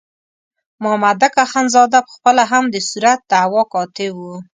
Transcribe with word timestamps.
مامدک 0.83 1.33
اخندزاده 1.45 1.99
په 2.05 2.11
خپله 2.15 2.43
هم 2.51 2.63
د 2.69 2.75
صورت 2.89 3.19
دعوا 3.31 3.63
کاتب 3.73 4.13
وو. 4.21 4.35